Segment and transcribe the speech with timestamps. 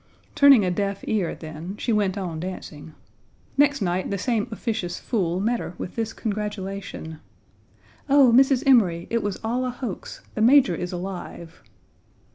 [0.33, 2.95] Turning a deaf ear then, she went on dancing.
[3.55, 7.19] Next night the same officious fool met her with this congratulation:
[8.09, 8.63] "Oh, Mrs.
[8.65, 10.21] Emory, it was all a hoax!
[10.33, 11.61] The Major is alive."